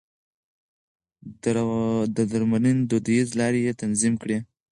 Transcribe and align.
د 2.15 2.17
درملنې 2.31 2.81
دوديزې 2.89 3.35
لارې 3.39 3.59
يې 3.67 3.73
تنظيم 3.81 4.13
کړې. 4.21 4.37